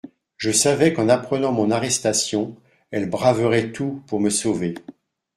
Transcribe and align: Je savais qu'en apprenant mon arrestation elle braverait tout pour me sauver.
Je 0.37 0.49
savais 0.49 0.93
qu'en 0.93 1.09
apprenant 1.09 1.51
mon 1.51 1.69
arrestation 1.69 2.55
elle 2.89 3.07
braverait 3.07 3.71
tout 3.71 4.01
pour 4.07 4.19
me 4.19 4.31
sauver. 4.31 4.73